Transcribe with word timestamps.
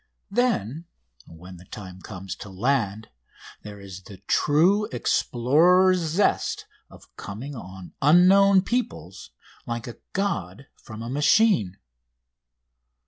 Then 0.31 0.85
when 1.27 1.57
the 1.57 1.65
time 1.65 2.01
comes 2.01 2.35
to 2.37 2.49
land 2.49 3.09
there 3.61 3.79
is 3.79 4.01
the 4.01 4.17
true 4.25 4.85
explorer's 4.85 5.99
zest 5.99 6.65
of 6.89 7.15
coming 7.17 7.55
on 7.55 7.93
unknown 8.01 8.63
peoples 8.63 9.29
like 9.67 9.85
a 9.85 9.97
god 10.13 10.65
from 10.81 11.03
a 11.03 11.09
machine. 11.11 11.77